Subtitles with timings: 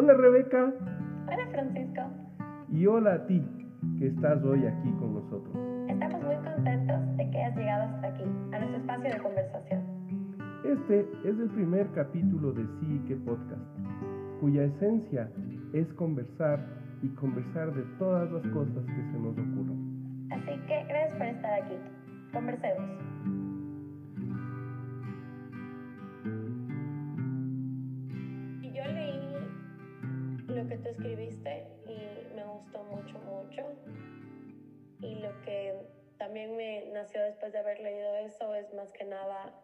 [0.00, 0.72] Hola Rebeca.
[1.26, 2.02] Hola Francisco.
[2.70, 3.44] Y hola a ti,
[3.98, 5.52] que estás hoy aquí con nosotros.
[5.88, 9.80] Estamos muy contentos de que hayas llegado hasta aquí, a nuestro espacio de conversación.
[10.64, 13.60] Este es el primer capítulo de Sí que Podcast,
[14.40, 15.28] cuya esencia
[15.72, 16.64] es conversar
[17.02, 20.30] y conversar de todas las cosas que se nos ocurran.
[20.30, 21.74] Así que gracias por estar aquí.
[22.32, 23.37] Conversemos.
[33.62, 35.06] Mucho.
[35.06, 35.74] Y lo que
[36.18, 39.54] también me nació después de haber leído eso es más que nada,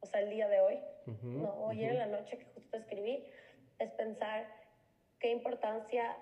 [0.00, 2.10] o sea, el día de hoy, Ujú, no, o ayer en ujú.
[2.10, 3.24] la noche que justo escribí,
[3.78, 4.46] es pensar
[5.20, 6.16] qué importancia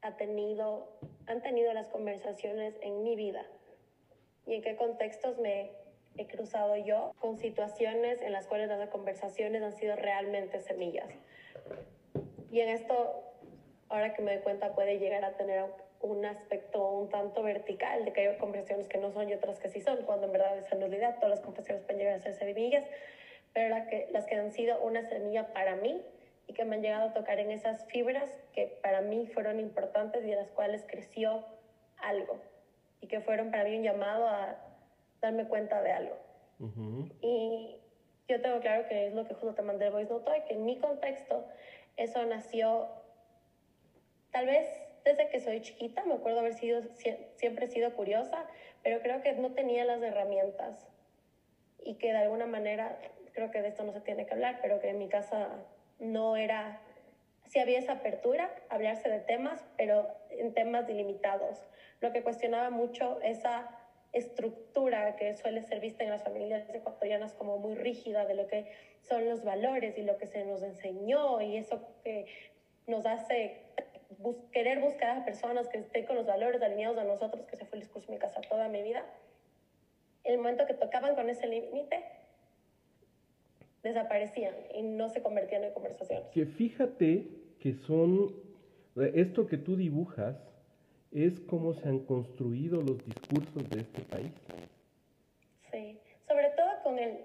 [0.00, 3.46] ha tenido, han tenido las conversaciones en mi vida
[4.46, 5.70] y en qué contextos me
[6.16, 11.08] he cruzado yo con situaciones en las cuales las conversaciones han sido realmente semillas.
[12.50, 13.24] Y en esto,
[13.88, 15.60] ahora que me doy cuenta, puede llegar a tener
[16.02, 19.68] un aspecto un tanto vertical, de que hay conversaciones que no son y otras que
[19.68, 22.14] sí son, cuando en verdad esa no es la idea, todas las conversaciones pueden llegar
[22.14, 22.84] a ser semillas,
[23.52, 26.02] pero la que, las que han sido una semilla para mí
[26.46, 30.24] y que me han llegado a tocar en esas fibras que para mí fueron importantes
[30.24, 31.44] y de las cuales creció
[31.98, 32.40] algo
[33.00, 34.56] y que fueron para mí un llamado a
[35.20, 36.16] darme cuenta de algo.
[37.20, 37.76] Y
[38.28, 40.54] yo tengo claro que es lo que justo te mandé el voice note hoy, que
[40.54, 41.44] en mi contexto
[41.96, 42.88] eso nació
[44.30, 44.68] tal vez
[45.04, 48.46] desde que soy chiquita, me acuerdo haber sido, sie- siempre he sido curiosa,
[48.82, 50.88] pero creo que no tenía las herramientas.
[51.84, 52.98] Y que de alguna manera,
[53.32, 55.64] creo que de esto no se tiene que hablar, pero que en mi casa
[55.98, 56.80] no era,
[57.46, 61.64] sí había esa apertura, hablarse de temas, pero en temas delimitados,
[62.00, 63.78] lo que cuestionaba mucho esa
[64.12, 68.70] estructura que suele ser vista en las familias ecuatorianas como muy rígida de lo que
[69.00, 72.26] son los valores y lo que se nos enseñó y eso que
[72.86, 73.62] nos hace
[74.22, 77.64] bus querer buscar a personas que estén con los valores alineados a nosotros, que se
[77.66, 79.04] fue el discurso en mi casa toda mi vida.
[80.24, 82.02] El momento que tocaban con ese límite,
[83.82, 86.28] desaparecían y no se convertían en conversaciones.
[86.28, 87.26] Que fíjate
[87.58, 88.32] que son,
[88.96, 90.36] esto que tú dibujas
[91.10, 94.32] es cómo se han construido los discursos de este país.
[95.70, 97.18] Sí, sobre todo con el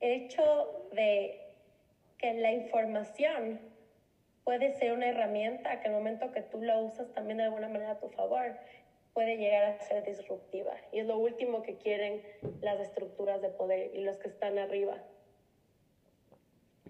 [0.00, 0.42] hecho
[0.92, 1.40] de
[2.18, 3.60] que la información
[4.46, 7.68] puede ser una herramienta que en el momento que tú la usas también de alguna
[7.68, 8.54] manera a tu favor
[9.12, 10.72] puede llegar a ser disruptiva.
[10.92, 12.22] Y es lo último que quieren
[12.60, 15.02] las estructuras de poder y los que están arriba.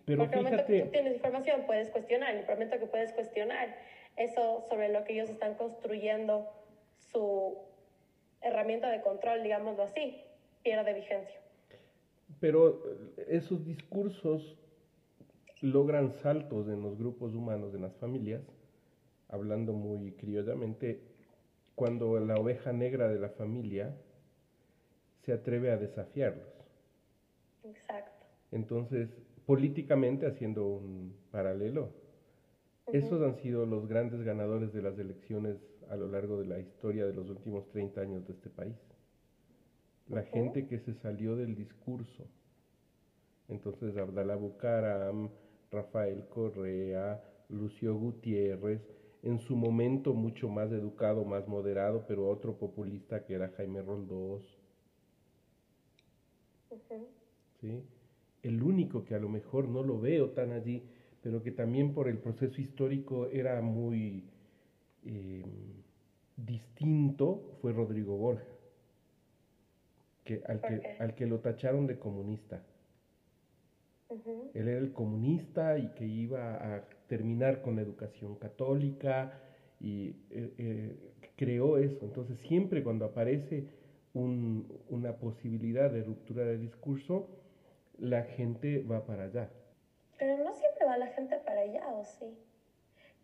[0.04, 3.74] Pero Porque el momento que tú tienes información puedes cuestionar, el momento que puedes cuestionar
[4.16, 6.46] eso sobre lo que ellos están construyendo
[6.98, 7.56] su
[8.42, 10.22] herramienta de control, digámoslo así,
[10.62, 11.40] pierde vigencia.
[12.38, 12.82] pero
[13.28, 14.58] esos discursos
[15.60, 18.42] logran saltos en los grupos humanos, en las familias,
[19.28, 21.00] hablando muy criollamente,
[21.74, 23.94] cuando la oveja negra de la familia
[25.24, 26.46] se atreve a desafiarlos.
[27.64, 28.26] Exacto.
[28.52, 29.08] Entonces,
[29.44, 31.90] políticamente, haciendo un paralelo,
[32.86, 35.56] esos han sido los grandes ganadores de las elecciones
[35.90, 38.76] a lo largo de la historia de los últimos 30 años de este país.
[40.08, 42.28] La gente que se salió del discurso.
[43.48, 45.30] Entonces, Abdalá Bucaram,
[45.70, 48.82] Rafael Correa, Lucio Gutiérrez,
[49.22, 54.42] en su momento mucho más educado, más moderado, pero otro populista que era Jaime Roldós.
[57.60, 57.82] ¿sí?
[58.42, 60.82] El único que a lo mejor no lo veo tan allí,
[61.22, 64.24] pero que también por el proceso histórico era muy
[65.04, 65.44] eh,
[66.36, 68.44] distinto, fue Rodrigo Borja,
[70.24, 72.62] que, al, ¿Por que, al que lo tacharon de comunista.
[74.08, 74.50] Ujú.
[74.54, 79.30] Él era el comunista y que iba a terminar con la educación católica
[79.78, 80.96] y eh, eh,
[81.36, 82.04] creó eso.
[82.04, 83.66] Entonces siempre cuando aparece
[84.14, 87.28] un- una posibilidad de ruptura de discurso,
[87.98, 89.50] la gente va para allá.
[90.18, 92.38] Pero no siempre va la gente para allá, ¿o sí?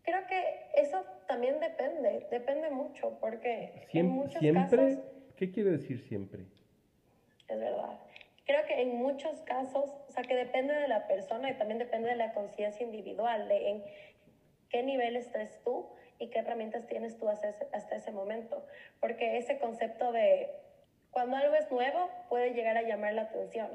[0.03, 0.43] Creo que
[0.75, 4.99] eso también depende, depende mucho, porque en Siem- muchos siempre, casos,
[5.35, 6.45] ¿qué quiere decir siempre?
[7.47, 7.99] es verdad,
[8.45, 12.09] creo que en muchos casos, o sea, que depende de la persona y también depende
[12.09, 13.83] de la conciencia individual, de en
[14.69, 15.87] qué nivel estés tú
[16.19, 18.65] y qué herramientas tienes tú hasta ese, hasta ese momento.
[18.99, 20.49] Porque ese concepto de
[21.11, 23.69] cuando algo es nuevo puede llegar a llamar la atención,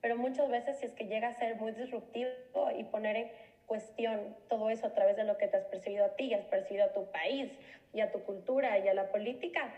[0.00, 2.30] pero muchas veces si es que llega a ser muy disruptivo
[2.76, 3.32] y poner en
[3.66, 6.44] cuestión todo eso a través de lo que te has percibido a ti, y has
[6.44, 7.50] percibido a tu país
[7.94, 9.72] y a tu cultura y a la política,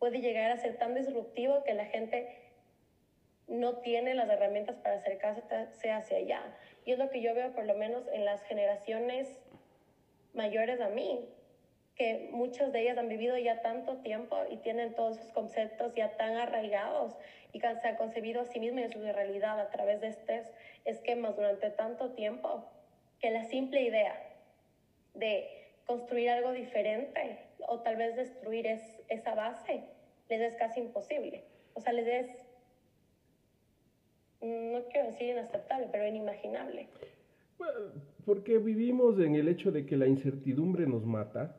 [0.00, 2.47] puede llegar a ser tan disruptivo que la gente
[3.48, 6.42] no tiene las herramientas para acercarse hacia allá.
[6.84, 9.28] Y es lo que yo veo por lo menos en las generaciones
[10.34, 11.28] mayores a mí,
[11.96, 16.16] que muchas de ellas han vivido ya tanto tiempo y tienen todos sus conceptos ya
[16.16, 17.16] tan arraigados
[17.52, 20.46] y se han concebido a sí mismas y a su realidad a través de estos
[20.84, 22.64] esquemas durante tanto tiempo,
[23.20, 24.14] que la simple idea
[25.14, 25.48] de
[25.86, 29.82] construir algo diferente o tal vez destruir es, esa base
[30.28, 31.44] les es casi imposible.
[31.74, 32.47] O sea, les es,
[34.40, 36.88] no quiero decir inaceptable, pero inimaginable.
[38.24, 41.56] porque vivimos en el hecho de que la incertidumbre nos mata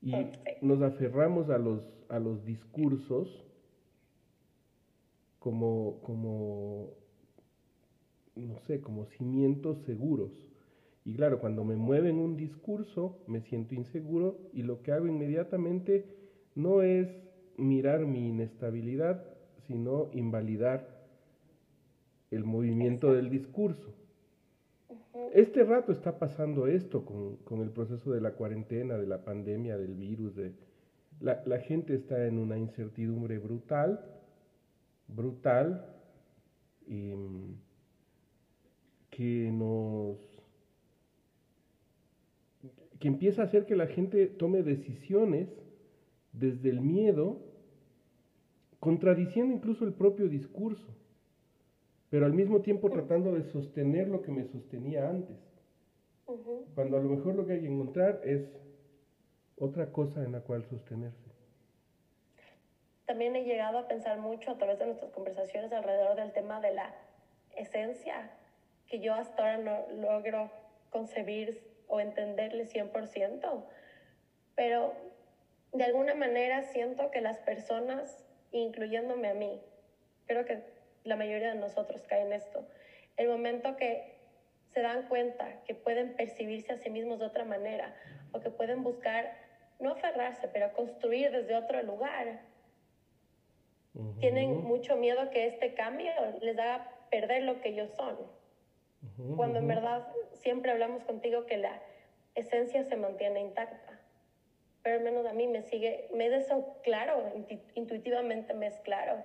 [0.00, 0.14] y
[0.60, 3.44] nos aferramos a los, a los discursos
[5.38, 6.94] como, como,
[8.34, 10.32] no sé, como cimientos seguros.
[11.04, 16.06] Y claro, cuando me mueven un discurso, me siento inseguro y lo que hago inmediatamente
[16.54, 17.08] no es
[17.58, 19.22] mirar mi inestabilidad,
[19.66, 20.93] sino invalidar
[22.30, 23.94] el movimiento del discurso.
[25.32, 29.94] Este rato está pasando esto con, el proceso de la cuarentena, de la pandemia, del
[29.94, 30.34] virus.
[30.36, 30.52] De,
[31.20, 34.04] la, la gente está en una incertidumbre brutal,
[35.08, 35.86] brutal,
[36.86, 37.54] y, mm,
[39.10, 40.18] que nos
[42.98, 45.48] que empieza a hacer que la gente tome decisiones
[46.32, 47.38] desde el miedo,
[48.80, 50.86] contradiciendo incluso el propio discurso,
[52.14, 55.36] pero al mismo tiempo tratando de sostener lo que me sostenía antes.
[56.76, 58.52] Cuando a lo mejor lo que hay que encontrar es
[59.58, 61.32] otra cosa en la cual sostenerse.
[63.04, 66.74] También he llegado a pensar mucho a través de nuestras conversaciones alrededor del tema de
[66.74, 66.94] la
[67.56, 68.30] esencia,
[68.86, 70.52] que yo hasta ahora no logro
[70.90, 73.64] concebir o entenderle 100%,
[74.54, 74.92] pero
[75.72, 79.60] de alguna manera siento que las personas, incluyéndome a mí,
[80.28, 80.73] creo que
[81.04, 82.66] la mayoría de nosotros caen en esto,
[83.16, 84.14] el momento que
[84.72, 87.94] se dan cuenta que pueden percibirse a sí mismos de otra manera
[88.32, 89.32] o que pueden buscar,
[89.78, 92.40] no aferrarse, pero construir desde otro lugar,
[94.18, 96.10] tienen mucho miedo que este cambio
[96.40, 98.16] les haga perder lo que ellos son.
[99.36, 101.80] Cuando en verdad siempre hablamos contigo que la
[102.34, 104.00] esencia se mantiene intacta.
[104.82, 107.32] Pero al menos a mí me sigue, me es eso claro,
[107.74, 109.22] intuitivamente me es claro,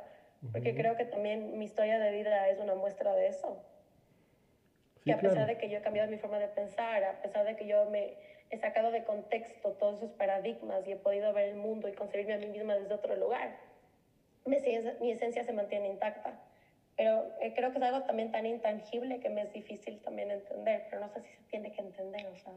[0.51, 3.61] porque creo que también mi historia de vida es una muestra de eso.
[5.03, 7.55] que a pesar de que yo he cambiado mi forma de pensar, a pesar de
[7.55, 8.13] que yo me
[8.49, 12.33] he sacado de contexto todos esos paradigmas y he podido ver el mundo y concebirme
[12.33, 13.55] a mí misma desde otro lugar,
[14.45, 14.57] mi,
[15.01, 16.39] mi esencia se mantiene intacta.
[16.95, 20.85] Pero eh, creo que es algo también tan intangible que me es difícil también entender,
[20.89, 22.53] pero no sé si se tiene que entender, o sea,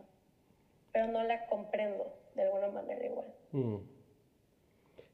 [0.93, 3.32] pero no la comprendo de alguna manera igual.
[3.52, 3.76] Mm.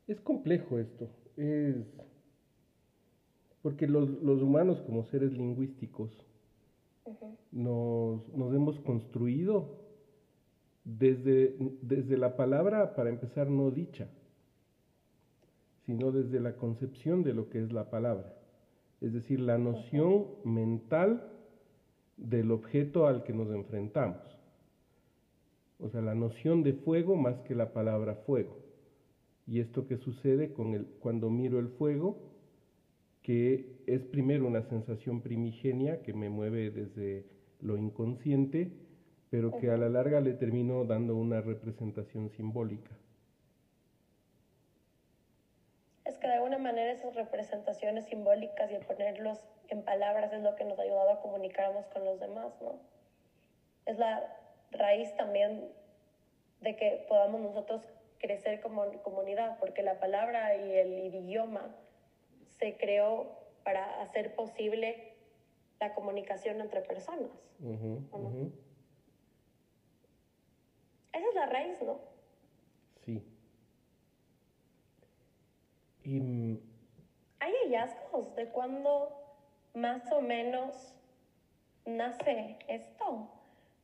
[0.07, 1.85] Es complejo esto, es
[3.69, 6.11] porque los, los humanos como seres lingüísticos
[7.53, 9.77] nos, nos, hemos construido
[10.85, 14.09] desde, desde la palabra, para empezar, no dicha,
[15.85, 18.39] sino desde la concepción de lo que es la palabra
[19.01, 21.31] es decir, la noción mental
[22.17, 24.19] del objeto al que nos enfrentamos.
[25.79, 28.57] O sea, la noción de fuego más que la palabra fuego.
[29.47, 32.19] Y esto que sucede con el, cuando miro el fuego,
[33.29, 37.27] que es primero una sensación primigenia que me mueve desde
[37.61, 38.73] lo inconsciente,
[39.29, 42.97] pero que a la larga le termino dando una representación simbólica.
[46.19, 49.39] que de alguna manera esas representaciones simbólicas y el ponerlos
[49.69, 52.81] en palabras es lo que nos ha ayudado a comunicarnos con los demás, ¿no?
[53.85, 54.25] Es la
[54.71, 55.71] raíz también
[56.63, 57.83] de que podamos nosotros
[58.21, 61.77] crecer como comunidad, porque la palabra y el idioma
[62.59, 65.15] se creó para hacer posible
[65.81, 67.31] la comunicación entre personas.
[71.13, 72.01] Esa es la raíz, ¿no?
[73.05, 73.23] Sí.
[77.41, 79.13] ¿Hay hallazgos de cuándo
[79.75, 80.95] más o menos
[81.85, 83.29] nace esto?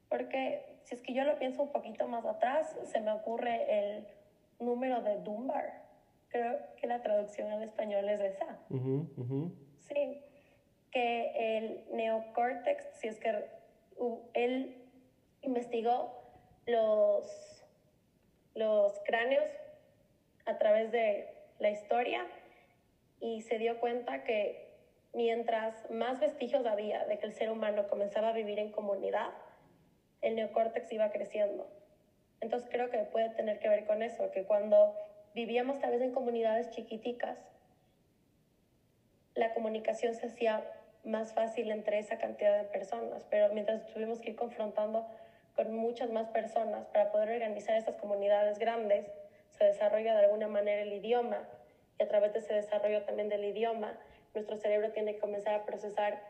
[0.09, 4.07] Porque si es que yo lo pienso un poquito más atrás, se me ocurre el
[4.59, 5.84] número de Dunbar.
[6.35, 8.59] Creo que la traducción al español es esa.
[9.79, 10.21] Sí,
[10.91, 13.45] que el neocórtex, si es que
[14.33, 14.83] él
[15.43, 16.13] investigó
[16.67, 17.65] los,
[18.57, 19.49] los cráneos
[20.45, 21.29] a través de
[21.61, 22.27] la historia
[23.21, 24.75] y se dio cuenta que
[25.13, 29.31] mientras más vestigios había de que el ser humano comenzaba a vivir en comunidad,
[30.21, 31.71] el neocórtex iba creciendo.
[32.41, 34.97] Entonces creo que puede tener que ver con eso, que cuando
[35.35, 37.37] vivíamos tal vez en comunidades chiquiticas,
[39.35, 40.65] la comunicación se hacía
[41.03, 45.05] más fácil entre esa cantidad de personas, pero mientras tuvimos que ir confrontando
[45.57, 49.07] con muchas más personas para poder organizar estas comunidades grandes,
[49.51, 51.47] se desarrolla de alguna manera el idioma
[51.99, 53.99] y a través de ese desarrollo también del idioma,
[54.35, 56.21] nuestro cerebro tiene que comenzar a procesar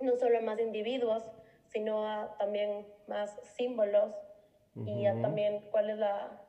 [0.00, 1.30] no solo a más individuos,
[1.66, 4.14] sino a también más símbolos
[4.74, 6.40] y a también cuál es la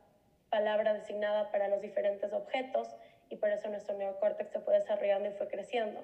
[0.53, 2.87] palabra designada para los diferentes objetos
[3.27, 5.99] y por eso nuestro neocórtex se fue desarrollando y fue creciendo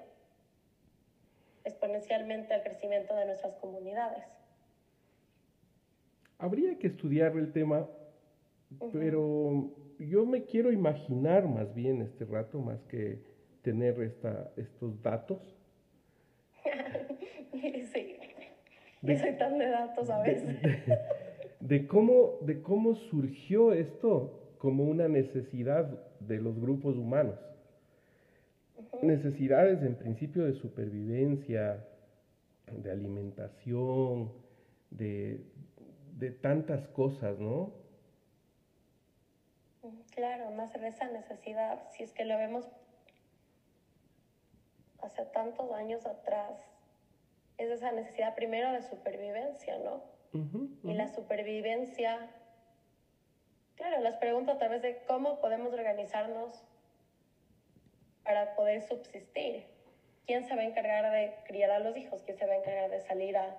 [1.64, 4.24] exponencialmente el crecimiento de nuestras comunidades.
[6.40, 7.88] Habría que estudiar el tema,
[8.92, 13.20] pero yo me quiero imaginar más bien este rato, más que
[13.62, 15.56] tener esta, estos datos.
[17.94, 18.18] sí,
[19.04, 20.60] de, soy tan de datos a veces.
[20.60, 21.29] De,
[21.88, 25.86] cómo, de cómo surgió esto como una necesidad
[26.20, 27.40] de los grupos humanos.
[29.02, 31.86] Necesidades en principio de supervivencia,
[32.72, 34.32] de alimentación,
[34.90, 35.44] de,
[36.18, 37.72] de tantas cosas, ¿no?
[40.12, 42.66] Claro, más en esa necesidad, si es que lo vemos
[45.02, 46.62] hace tantos años atrás,
[47.58, 50.19] es esa necesidad primero de supervivencia, ¿no?
[50.34, 52.30] Y la supervivencia,
[53.76, 56.64] claro, las preguntas a través de cómo podemos organizarnos
[58.24, 59.64] para poder subsistir.
[60.28, 62.22] ¿Quién se va a encargar de criar a los hijos?
[62.24, 63.58] ¿Quién se va a encargar de salir a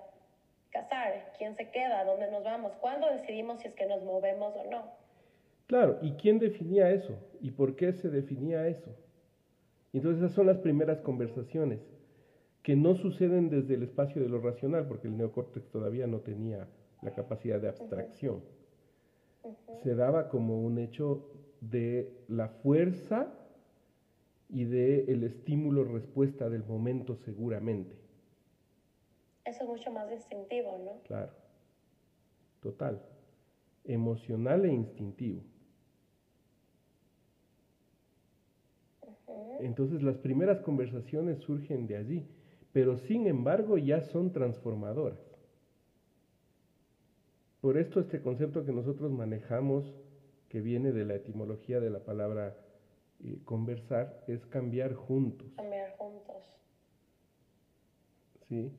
[0.71, 1.33] cazar?
[1.37, 2.05] ¿Quién se queda?
[2.05, 2.73] ¿Dónde nos vamos?
[2.77, 4.85] ¿Cuándo decidimos si es que nos movemos o no?
[5.67, 7.19] Claro, ¿y quién definía eso?
[7.41, 8.95] ¿Y por qué se definía eso?
[9.93, 11.81] Entonces esas son las primeras conversaciones
[12.63, 16.69] que no suceden desde el espacio de lo racional, porque el neocórtex todavía no tenía
[17.03, 18.43] la capacidad de abstracción.
[19.83, 23.33] Se daba como un hecho de la fuerza
[24.49, 27.97] y de el estímulo respuesta del momento seguramente.
[29.45, 31.03] Eso es mucho más instintivo, ¿no?
[31.05, 31.33] Claro.
[32.61, 33.03] Total.
[33.85, 35.43] Emocional e instintivo.
[39.61, 42.27] Entonces las primeras conversaciones surgen de allí,
[42.73, 45.19] pero sin embargo ya son transformadoras.
[47.61, 49.95] Por esto este concepto que nosotros manejamos,
[50.49, 52.57] que viene de la etimología de la palabra
[53.23, 55.53] eh, conversar, es cambiar juntos.
[55.57, 56.43] Cambiar juntos.
[58.49, 58.73] ¿Sí?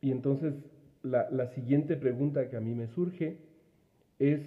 [0.00, 0.54] Y entonces
[1.02, 3.38] la, la siguiente pregunta que a mí me surge
[4.18, 4.40] es,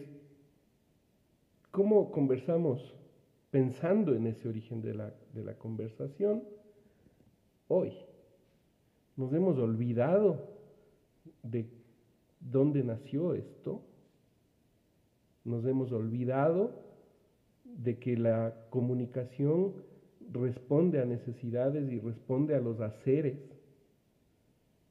[1.72, 2.96] ¿cómo conversamos
[3.56, 6.44] pensando en ese origen de la, de la conversación,
[7.70, 7.94] hoy
[9.18, 10.50] nos hemos olvidado
[11.44, 11.66] de
[12.40, 13.82] dónde nació esto,
[15.44, 16.72] nos hemos olvidado
[17.64, 19.74] de que la comunicación
[20.32, 23.38] responde a necesidades y responde a los haceres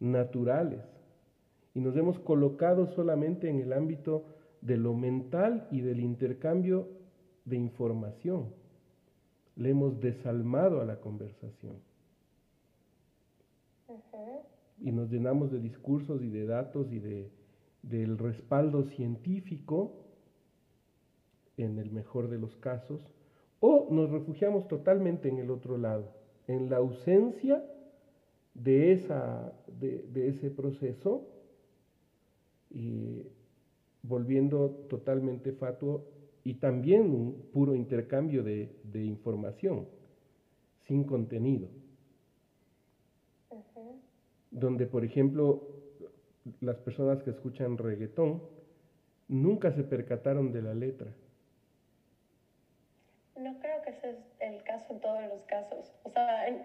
[0.01, 0.81] naturales.
[1.75, 4.25] Y nos hemos colocado solamente en el ámbito
[4.61, 6.89] de lo mental y del intercambio
[7.45, 8.53] de información.
[9.57, 11.77] Le hemos desalmado a la conversación.
[14.81, 17.31] Y nos llenamos de discursos y de datos y de,
[17.83, 19.93] del respaldo científico,
[21.57, 23.01] en el mejor de los casos,
[23.61, 26.13] o nos refugiamos totalmente en el otro lado,
[26.49, 27.65] en la ausencia
[28.55, 31.27] de, esa, de, de ese proceso
[32.71, 33.23] y
[34.03, 36.05] volviendo totalmente fatuo
[36.45, 39.87] y también un puro intercambio de, información
[40.87, 41.69] sin contenido.
[44.55, 45.69] Donde, por ejemplo,
[46.61, 48.43] las personas que escuchan reggaetón
[49.29, 51.11] nunca se percataron de la letra.
[53.37, 55.93] No creo que ese es el caso en todos los casos.
[56.05, 56.63] O sea, en,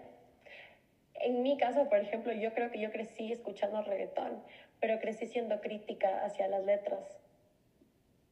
[1.16, 4.44] en mi caso, por ejemplo, yo creo que yo crecí escuchando reggaetón,
[4.80, 7.20] pero crecí siendo crítica hacia las letras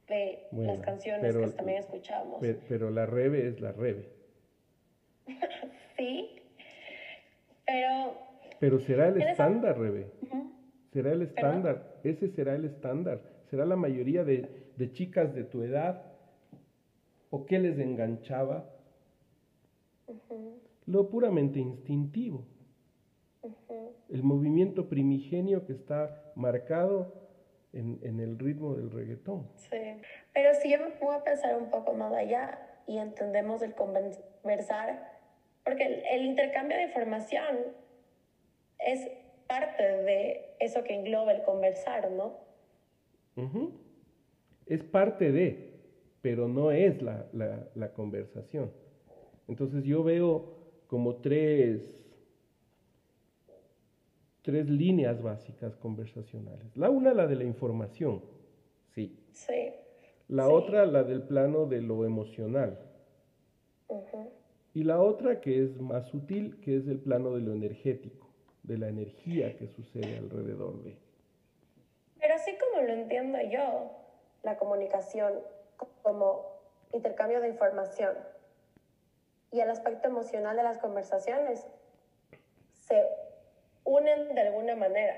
[0.08, 2.46] de las canciones que también escuchamos.
[2.70, 4.08] Pero, la rebe es la rebe.
[5.98, 6.30] sí,
[7.66, 8.27] pero...
[8.60, 10.12] Pero será el estándar, rebe.
[10.92, 12.00] Será el estándar.
[12.04, 13.22] Ese será el estándar.
[13.50, 16.04] Será la mayoría de, de chicas de tu edad.
[17.30, 18.70] ¿O qué les enganchaba?
[20.86, 22.46] Lo puramente instintivo.
[24.10, 27.14] El movimiento primigenio que está marcado
[27.74, 29.50] en, el ritmo del reggaetón.
[29.56, 30.02] Sí,
[30.34, 35.12] pero si yo me pongo a pensar un poco más allá y entendemos el conversar,
[35.64, 37.58] porque el, intercambio de información
[38.80, 39.08] es
[39.48, 42.36] parte de eso que engloba el conversar, ¿no?
[44.66, 45.80] Es parte de,
[46.22, 48.72] pero no es la, la, la conversación.
[49.48, 50.56] Entonces yo veo
[50.88, 52.04] como tres
[54.42, 56.76] tres líneas básicas conversacionales.
[56.78, 58.22] La una, la de la información,
[58.96, 59.14] sí.
[59.34, 59.74] Sí.
[60.30, 60.52] La Sí.
[60.54, 62.80] otra, la del plano de lo emocional.
[64.74, 68.27] Y la otra, que es más sutil, que es el plano de lo energético,
[68.68, 70.98] de la energía que sucede alrededor de.
[72.20, 73.92] Pero así como lo entiendo yo,
[74.44, 75.34] la comunicación
[76.04, 76.60] como
[76.92, 78.16] intercambio de información
[79.52, 81.66] y el aspecto emocional de las conversaciones
[82.72, 83.02] se
[83.86, 85.16] unen de alguna manera,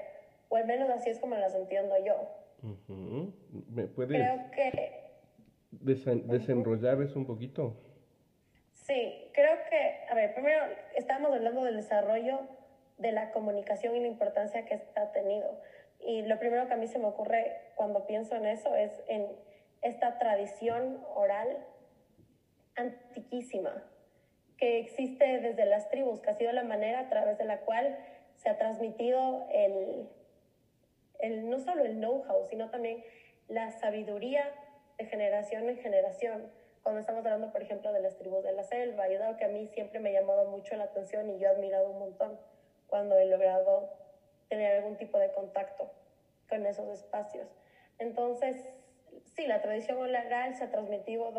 [0.50, 2.16] o al menos así es como las entiendo yo.
[2.62, 3.34] Ujú.
[3.70, 5.02] ¿Me puedes Creo que
[5.72, 7.76] desen- desenrollar eso un poquito?
[8.74, 10.66] Sí, creo que, a ver, primero
[10.96, 12.42] estábamos hablando del desarrollo
[13.00, 15.60] de la comunicación y la importancia que ha tenido.
[16.00, 19.28] Y lo primero que a mí se me ocurre cuando pienso en eso es en
[19.82, 21.66] esta tradición oral
[22.76, 23.84] antiquísima
[24.58, 27.98] que existe desde las tribus, que ha sido la manera a través de la cual
[28.36, 30.10] se ha transmitido el,
[31.20, 33.04] el no solo el know-how, sino también
[33.48, 34.54] la sabiduría
[34.98, 36.52] de generación en generación.
[36.84, 39.50] Cuando estamos hablando, por ejemplo, de las tribus de la selva, y algo que a
[39.50, 42.38] mí siempre me ha llamado mucho la atención y yo he admirado un montón
[42.90, 43.90] cuando he logrado
[44.50, 45.92] tener algún tipo de contacto
[46.48, 47.48] con esos espacios.
[48.00, 48.66] Entonces,
[49.24, 51.32] sí, la tradición oral se ha transmitido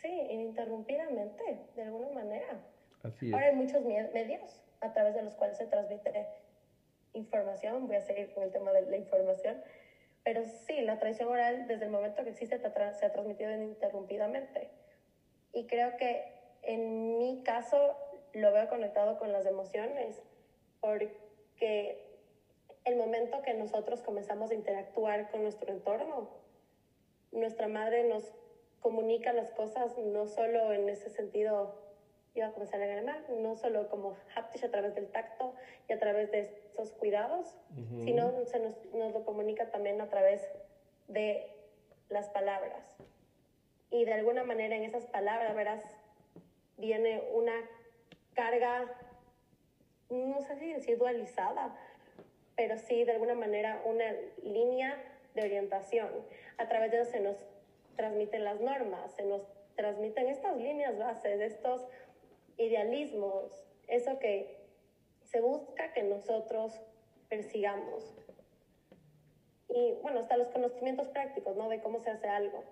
[0.00, 1.42] sí, ininterrumpidamente,
[1.74, 2.60] de alguna manera.
[3.02, 3.34] Así es.
[3.34, 6.28] Ahora hay muchos me- medios a través de los cuales se transmite
[7.12, 7.86] información.
[7.86, 9.60] Voy a seguir con el tema de la información.
[10.22, 14.70] Pero sí, la tradición oral, desde el momento que existe, se ha transmitido ininterrumpidamente.
[15.52, 16.22] Y creo que
[16.62, 17.96] en mi caso
[18.32, 20.22] lo veo conectado con las emociones,
[20.80, 22.10] porque
[22.84, 26.28] el momento que nosotros comenzamos a interactuar con nuestro entorno,
[27.32, 28.32] nuestra madre nos
[28.80, 31.74] comunica las cosas no solo en ese sentido,
[32.34, 35.54] iba a comenzar en alemán, no solo como haptisch a través del tacto
[35.88, 38.04] y a través de esos cuidados, Ujú.
[38.04, 40.48] sino se nos, nos lo comunica también a través
[41.08, 41.46] de
[42.08, 42.96] las palabras.
[43.90, 45.82] Y de alguna manera en esas palabras, verás,
[46.76, 47.52] viene una
[48.40, 48.86] carga,
[50.08, 51.76] no sé si decir dualizada,
[52.56, 54.96] pero sí de alguna manera una línea
[55.34, 56.08] de orientación.
[56.56, 57.36] A través de eso se nos
[57.96, 59.42] transmiten las normas, se nos
[59.76, 61.86] transmiten estas líneas bases, estos
[62.56, 64.56] idealismos, eso que
[65.24, 66.80] se busca que nosotros
[67.28, 68.14] persigamos.
[69.68, 71.68] Y bueno, hasta los conocimientos prácticos, ¿no?
[71.68, 72.64] De cómo se hace algo.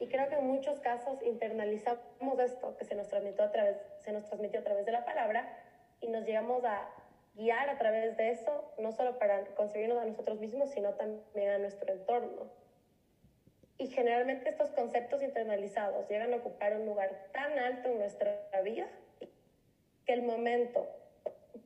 [0.00, 4.12] Y creo que en muchos casos internalizamos esto que se nos transmitió a través, se
[4.12, 5.46] nos transmitió a través de la palabra
[6.00, 6.88] y nos llegamos a
[7.34, 11.58] guiar a través de eso, no solo para construirnos a nosotros mismos, sino también a
[11.58, 12.50] nuestro entorno.
[13.76, 18.88] Y generalmente estos conceptos internalizados llegan a ocupar un lugar tan alto en nuestra vida
[20.06, 20.88] que el momento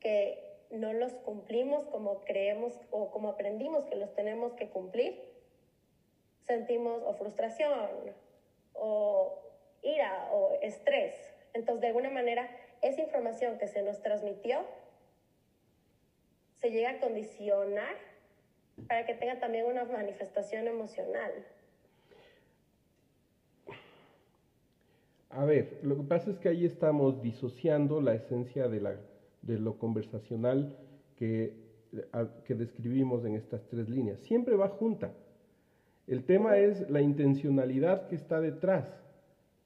[0.01, 5.33] que no los cumplimos como creemos o como aprendimos que los tenemos que cumplir,
[6.45, 7.71] sentimos o frustración
[8.75, 9.41] o
[9.81, 11.13] ira o estrés.
[11.53, 12.49] Entonces, de alguna manera,
[12.81, 14.59] esa información que se nos transmitió
[16.57, 17.95] se llega a condicionar
[18.87, 21.31] para que tenga también una manifestación emocional.
[25.29, 28.95] A ver, lo que pasa es que ahí estamos disociando la esencia de, la,
[29.41, 30.77] de lo conversacional
[31.17, 31.53] que,
[32.45, 34.19] que describimos en estas tres líneas.
[34.21, 35.13] Siempre va junta.
[36.07, 38.85] El tema es la intencionalidad que está detrás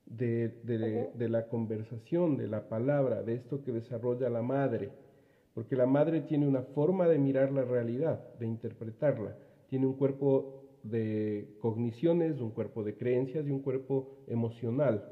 [0.06, 1.18] de, de- Ujú.
[1.18, 4.90] de la conversación, de la palabra, de esto que desarrolla la madre.
[5.54, 9.36] Porque la madre tiene una forma de mirar la realidad, de interpretarla.
[9.68, 15.04] Tiene un cuerpo de cogniciones, un cuerpo de creencias y un cuerpo emocional.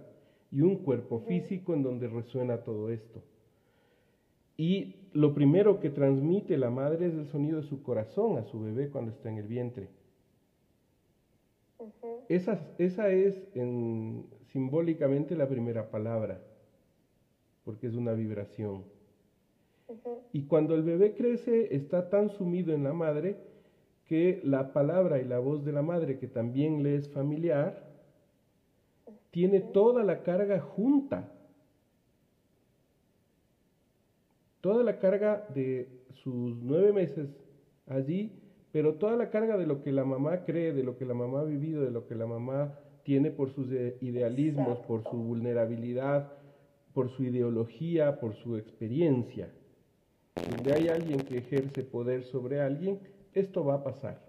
[0.49, 3.21] Y un cuerpo físico en donde resuena todo esto.
[4.55, 8.61] Y lo primero que transmite la madre es el sonido de su corazón a su
[8.61, 9.89] bebé cuando está en el vientre.
[12.30, 16.41] Esa, esa es en- simbólicamente la primera palabra,
[17.63, 18.84] porque es una vibración.
[20.34, 23.38] Y cuando el bebé crece, está tan sumido en la madre
[24.06, 27.86] que la palabra y la voz de la madre, que también le es familiar,
[29.32, 31.32] tiene toda la carga junta.
[34.62, 37.30] Toda la carga de sus nueve meses
[37.86, 38.46] allí,
[38.77, 41.39] pero toda la carga de lo que la mamá cree, de lo que la mamá
[41.39, 46.31] ha vivido, de lo que la mamá tiene por sus eh, idealismos, por su vulnerabilidad,
[46.93, 49.51] por su ideología, por su experiencia.
[50.51, 52.99] Donde hay alguien que ejerce poder sobre alguien,
[53.33, 54.21] esto va a pasar.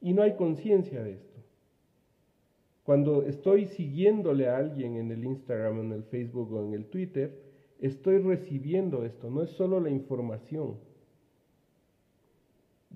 [0.00, 1.38] Y no hay conciencia de esto.
[2.82, 7.42] Cuando estoy siguiéndole a alguien en el Instagram, en el Facebook o en el Twitter,
[7.78, 10.95] estoy recibiendo esto, no es solo la información.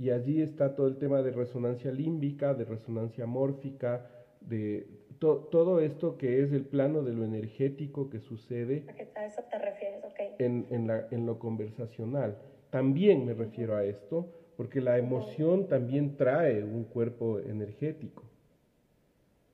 [0.00, 4.06] Y allí está todo el tema de resonancia límbica, de resonancia mórfica,
[4.40, 4.86] de
[5.18, 8.86] todo esto que es el plano de lo energético que sucede.
[9.14, 10.02] ¿A eso te refieres?
[10.38, 12.38] En, en, la, en, lo conversacional.
[12.70, 18.22] También me refiero a esto, porque la emoción también trae un cuerpo energético.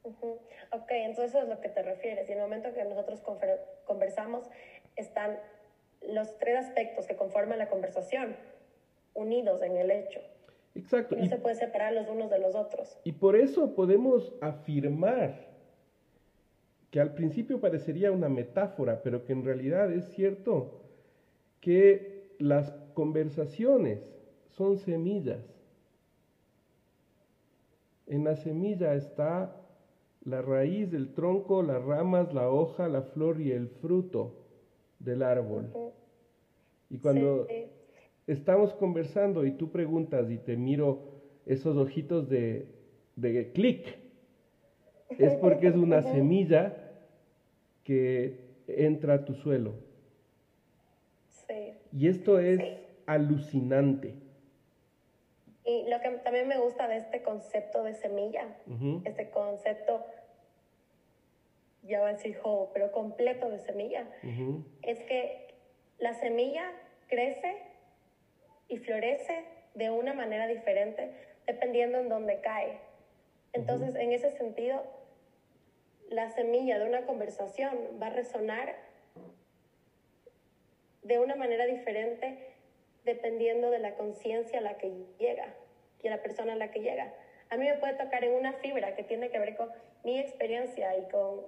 [0.05, 2.29] Ok, entonces eso es lo que te refieres.
[2.29, 3.21] Y en el momento que nosotros
[3.85, 4.49] conversamos,
[4.95, 5.41] están
[6.03, 8.37] los tres aspectos que conforman la conversación
[9.17, 10.21] unidos en el hecho.
[10.77, 11.17] Exacto.
[11.17, 12.99] no se puede separar los unos de los otros.
[13.05, 15.47] Y por eso podemos afirmar
[16.91, 20.83] que al principio parecería una metáfora, pero que en realidad es cierto
[21.61, 24.01] que las conversaciones
[24.49, 25.45] son semillas.
[28.07, 29.57] En la semilla está
[30.25, 34.35] la raíz, el tronco, las ramas, la hoja, la flor y el fruto
[34.99, 35.73] del árbol.
[36.89, 37.47] Y cuando
[38.27, 42.67] estamos conversando y tú preguntas y te miro esos ojitos de,
[43.15, 43.99] de clic,
[45.11, 46.77] es porque es una semilla
[47.85, 49.75] que entra a tu suelo.
[51.31, 51.75] Sí.
[51.93, 52.61] Y esto es
[53.07, 54.15] alucinante.
[55.65, 58.57] Y lo que también me gusta de este concepto de semilla,
[59.05, 60.05] este concepto,
[61.83, 64.09] ya voy a decir whole, pero completo de semilla,
[64.83, 65.55] es que
[65.99, 66.71] la semilla
[67.09, 67.57] crece
[68.69, 71.11] y florece de una manera diferente
[71.47, 72.79] dependiendo en dónde cae.
[73.53, 74.83] Entonces, en ese sentido,
[76.09, 78.75] la semilla de una conversación va a resonar
[81.03, 82.55] de una manera diferente
[83.05, 85.55] dependiendo de la conciencia a la que llega
[86.03, 87.13] y a la persona a la que llega.
[87.51, 89.71] A mí me puede tocar en una fibra que tiene que ver con
[90.03, 91.47] mi experiencia y con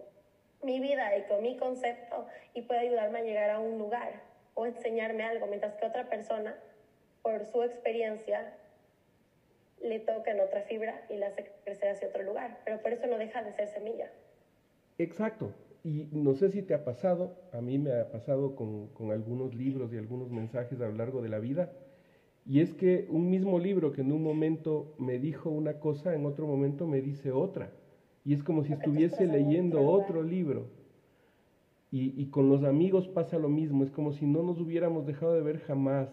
[0.62, 4.12] mi vida y con mi concepto y puede ayudarme a llegar a un lugar
[4.54, 6.57] o enseñarme algo, mientras que otra persona,
[7.22, 8.54] por su experiencia,
[9.83, 12.61] le toca en otra fibra y la hace crecer hacia otro lugar.
[12.64, 14.11] Pero por eso no deja de ser semilla.
[14.98, 15.52] Exacto.
[15.85, 19.54] Y no sé si te ha pasado, a mí me ha pasado con, con, algunos
[19.54, 21.70] libros y algunos mensajes a lo largo de la vida,
[22.44, 26.24] y es que un mismo libro que en un momento me dijo una cosa, en
[26.26, 27.70] otro momento me dice otra.
[28.24, 30.66] Y es como si estuviese leyendo otro libro.
[31.90, 35.35] Y, y, con los amigos pasa lo mismo, es como si no nos hubiéramos dejado
[35.35, 36.09] de ver jamás,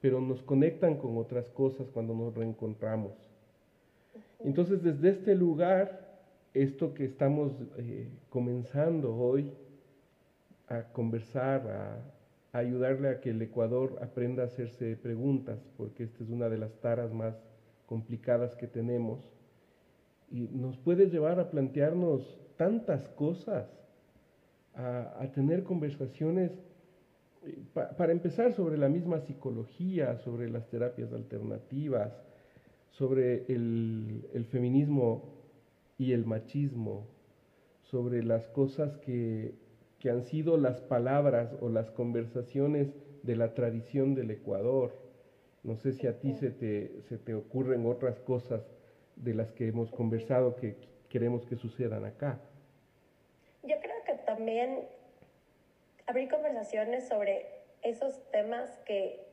[0.00, 3.12] pero nos conectan con otras cosas cuando nos reencontramos.
[4.40, 6.20] Entonces, desde este lugar,
[6.54, 9.52] esto que estamos eh, comenzando hoy
[10.68, 16.30] a conversar, a, ayudarle a que el Ecuador aprenda a hacerse preguntas, porque esta es
[16.30, 17.34] una de las taras más
[17.86, 19.20] complicadas que tenemos,
[20.30, 23.68] y nos puede llevar a plantearnos tantas cosas,
[24.74, 26.52] a, tener conversaciones,
[27.46, 27.58] eh,
[27.96, 32.12] para empezar, sobre la misma psicología, sobre las terapias alternativas,
[32.90, 35.34] sobre el, el feminismo
[35.98, 37.06] y el machismo,
[37.82, 39.54] sobre las cosas que,
[39.98, 42.88] que han sido las palabras o las conversaciones
[43.22, 44.92] de la tradición del Ecuador.
[45.62, 48.62] No sé si a ti se te, se te ocurren otras cosas
[49.16, 50.76] de las que hemos conversado que
[51.08, 52.40] queremos que sucedan acá.
[53.62, 54.80] Yo creo que también
[56.06, 57.46] abrir conversaciones sobre
[57.82, 59.26] esos temas que,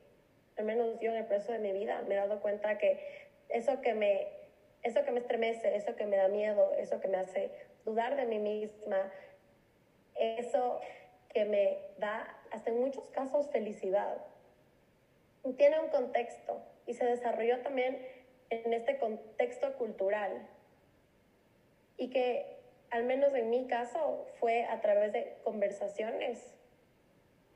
[0.56, 3.80] al menos yo en el proceso de mi vida, me he dado cuenta que eso
[3.80, 4.44] que me
[4.84, 7.50] eso que me estremece, eso que me da miedo, eso que me hace
[7.86, 9.10] dudar de mí misma,
[10.14, 10.78] eso
[11.32, 14.18] que me da, hasta en muchos casos, felicidad.
[15.56, 17.98] Tiene un contexto y se desarrolló también
[18.50, 20.46] en este contexto cultural
[21.96, 22.58] y que
[22.90, 26.54] al menos en mi caso fue a través de conversaciones,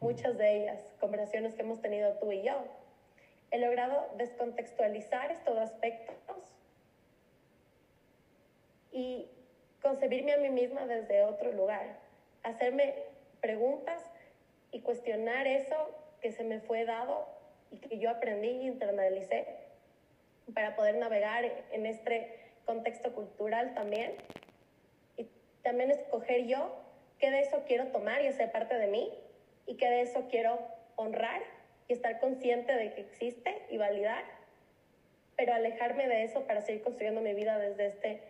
[0.00, 2.64] muchas de ellas, conversaciones que hemos tenido tú y yo.
[3.50, 6.36] He logrado descontextualizar estos aspectos
[8.92, 9.28] y
[9.82, 11.98] concebirme a mí misma desde otro lugar,
[12.42, 12.94] hacerme
[13.40, 14.02] preguntas
[14.70, 15.76] y cuestionar eso
[16.20, 17.26] que se me fue dado
[17.70, 19.46] y que yo aprendí y internalicé
[20.54, 22.34] para poder navegar en este
[22.64, 24.14] contexto cultural también
[25.16, 25.26] y
[25.62, 26.74] también escoger yo
[27.18, 29.12] qué de eso quiero tomar y hacer parte de mí
[29.68, 30.58] y qué de eso quiero
[30.96, 31.42] honrar
[31.86, 34.24] y estar consciente de que existe y validar,
[35.36, 38.22] pero alejarme de eso para seguir construyendo mi vida desde este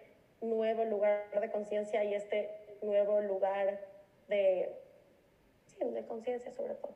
[0.43, 2.51] nuevo lugar de conciencia y este
[2.83, 3.81] nuevo lugar
[4.29, 4.69] de,
[5.67, 6.93] sí, de conciencia sobre todo.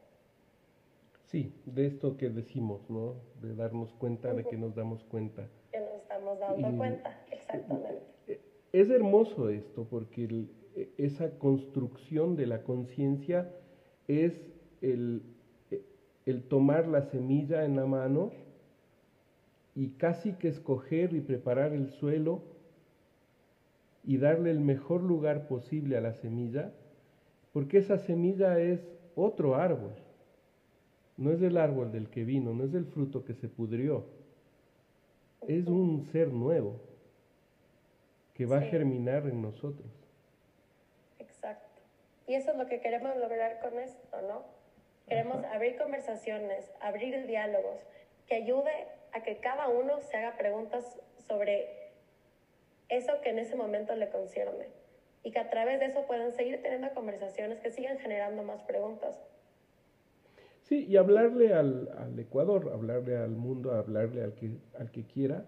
[1.27, 3.15] Sí, de esto que decimos, ¿no?
[3.41, 5.49] De darnos cuenta de que nos damos cuenta.
[5.71, 8.03] Que nos estamos dando cuenta, exactamente.
[8.27, 8.41] Eh,
[8.73, 13.51] es hermoso esto porque e, esa construcción de la conciencia
[14.09, 14.33] es
[14.81, 15.23] el,
[16.27, 18.33] el tomar la semilla en la mano
[19.75, 22.43] y casi que escoger y preparar el suelo
[24.05, 26.73] y darle el mejor lugar posible a la semilla,
[27.53, 28.81] porque esa semilla es
[29.15, 29.93] otro árbol,
[31.17, 34.07] no es el árbol del que vino, no es el fruto que se pudrió,
[35.47, 36.81] es un ser nuevo
[38.35, 40.02] que va a germinar en nosotros.
[42.27, 44.45] Y eso es lo que queremos lograr con esto, ¿no?
[45.09, 47.81] Queremos abrir conversaciones, abrir diálogos,
[48.27, 51.91] que ayude a que cada uno se haga preguntas sobre
[52.89, 54.67] eso que en ese momento le concierne
[55.25, 59.21] y que a través de eso puedan seguir teniendo conversaciones que sigan generando más preguntas.
[60.63, 65.45] Sí, y hablarle al, al Ecuador, hablarle al mundo, hablarle al que, al que quiera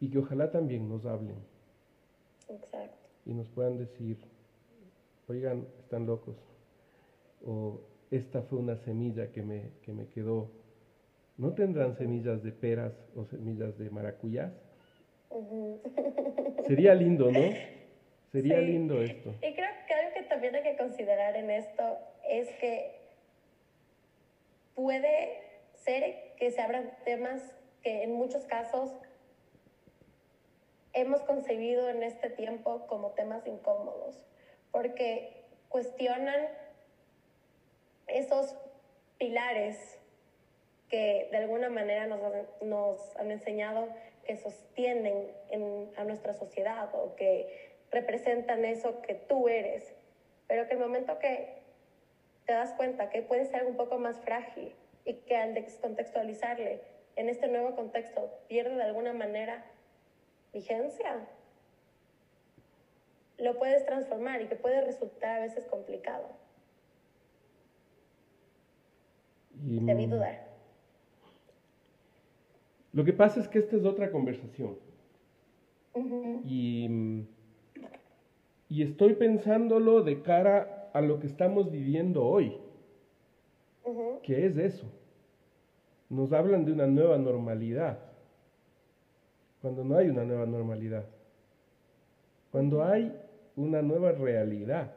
[0.00, 1.36] y que ojalá también nos hablen.
[2.48, 2.96] Exacto.
[3.26, 4.18] Y nos puedan decir,
[5.30, 6.36] oigan, están locos.
[7.44, 10.50] O esta fue una semilla que me, que me quedó
[11.40, 14.52] ¿No tendrán semillas de peras o semillas de maracuyás?
[16.66, 17.40] Sería lindo, ¿no?
[18.30, 19.30] Sería lindo esto.
[19.40, 21.82] Y creo que algo que también hay que considerar en esto
[22.28, 22.94] es que
[24.74, 25.40] puede
[25.76, 27.40] ser que se abran temas
[27.82, 28.92] que en muchos casos
[30.92, 34.22] hemos concebido en este tiempo como temas incómodos,
[34.72, 36.48] porque cuestionan
[38.06, 38.54] esos
[39.18, 39.98] pilares
[40.88, 42.20] que de alguna manera nos,
[42.62, 43.88] nos han enseñado
[44.24, 45.30] que sostienen
[45.96, 49.94] a nuestra sociedad o que representan eso que tú eres,
[50.46, 51.60] pero que el momento que
[52.46, 56.80] te das cuenta que puede ser un poco más frágil y que al descontextualizarle
[57.16, 59.64] en este nuevo contexto pierde de alguna manera
[60.52, 61.26] vigencia,
[63.40, 66.28] lo puedes transformar y que puede resultar a veces complicado.
[69.54, 70.48] Debí dudar.
[72.92, 74.76] Lo que pasa es que esta es otra conversación.
[76.44, 77.24] y,
[78.68, 82.56] y, estoy pensándolo de cara a lo que estamos viviendo hoy.
[84.22, 84.86] ¿Qué es eso?
[86.08, 87.98] Nos hablan de una nueva normalidad,
[89.60, 91.04] cuando no hay una nueva normalidad,
[92.50, 93.12] cuando hay
[93.56, 94.94] una nueva realidad.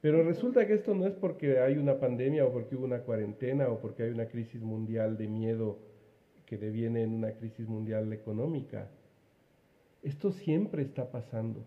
[0.00, 3.68] Pero resulta que esto no es porque hay una pandemia o porque hubo una cuarentena
[3.68, 5.78] o porque hay una crisis mundial de miedo
[6.44, 8.90] que deviene en una crisis mundial económica.
[10.02, 11.64] Esto siempre está pasando.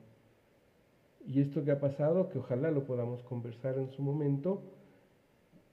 [1.25, 4.61] Y esto que ha pasado, que ojalá lo podamos conversar en su momento,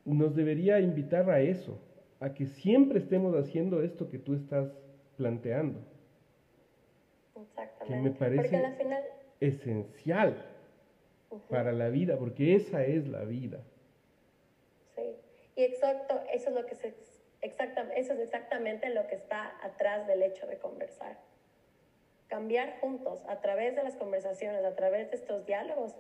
[0.05, 1.79] nos debería invitar a eso,
[2.19, 4.73] a que siempre estemos haciendo esto que tú estás
[5.17, 5.81] planteando.
[7.37, 7.85] Exactamente.
[7.87, 8.57] Que me parece
[9.41, 10.47] esencial
[11.51, 13.59] para la vida, porque esa es la vida.
[14.95, 15.17] Sí,
[15.57, 16.95] y exacto, eso es lo que se
[17.45, 21.19] Exactamente, eso es exactamente lo que está atrás del hecho de conversar.
[22.27, 25.95] Cambiar juntos a través de las conversaciones, a través de estos diálogos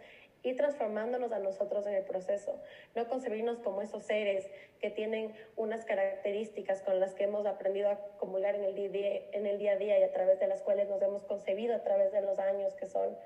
[0.45, 2.61] y transformándonos a nosotros en el proceso.
[2.95, 7.93] No concebirnos como esos seres que tienen unas características con las que hemos aprendido a
[7.93, 10.89] acumular en el, día, en el día a día y a través de las cuales
[10.89, 13.17] nos hemos concebido a través de los años que son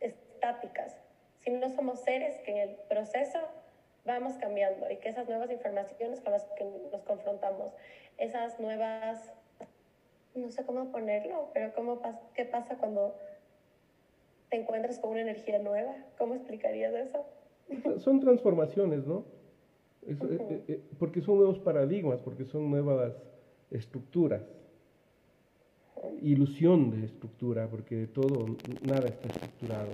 [0.00, 0.98] estáticas,
[1.38, 3.38] sino somos seres que en el proceso
[4.04, 7.72] vamos cambiando y que esas nuevas informaciones con las que nos confrontamos,
[8.18, 9.32] esas nuevas,
[10.34, 12.02] no sé cómo ponerlo, pero cómo
[12.34, 13.16] ¿qué pasa cuando
[14.52, 15.96] te encuentras con una energía nueva?
[16.18, 17.98] ¿Cómo explicarías eso?
[18.00, 19.24] Son transformaciones, ¿no?
[20.06, 23.14] Eh, eh, eh, porque son nuevos paradigmas, porque son nuevas
[23.70, 24.42] estructuras.
[26.20, 28.44] Ilusión de estructura, porque todo,
[28.82, 29.92] nada está estructurado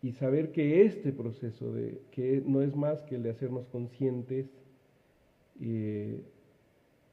[0.00, 4.46] y saber que este proceso de que no es más que el de hacernos conscientes
[5.60, 6.22] eh,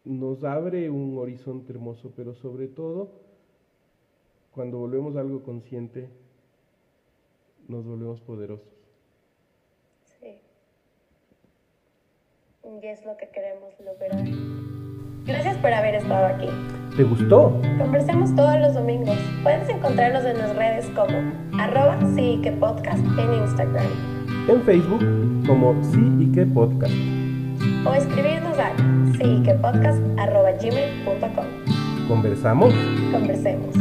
[0.04, 3.10] nos abre un horizonte hermoso, pero sobre todo
[4.52, 6.10] cuando volvemos a algo consciente
[7.68, 8.68] nos volvemos poderosos.
[10.20, 10.40] Sí.
[12.64, 14.26] Y es lo que queremos lograr.
[15.26, 16.48] Gracias por haber estado aquí.
[16.96, 17.60] ¿Te gustó?
[17.80, 19.18] Conversemos todos los domingos.
[19.44, 21.18] Puedes encontrarnos en las redes como
[21.60, 23.88] arroba sí que podcast en Instagram.
[24.48, 25.04] En Facebook
[25.48, 26.94] como sí y que podcast.
[27.88, 28.72] O escribirnos a
[29.18, 31.46] sí que podcast arroba gmail.com.
[32.08, 32.74] ¿Conversamos?
[33.12, 33.76] Conversemos.